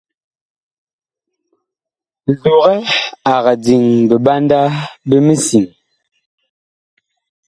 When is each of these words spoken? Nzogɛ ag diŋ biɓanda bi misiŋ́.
Nzogɛ 2.29 2.75
ag 3.33 3.45
diŋ 3.63 3.83
biɓanda 4.09 4.59
bi 5.07 5.17
misiŋ́. 5.27 5.65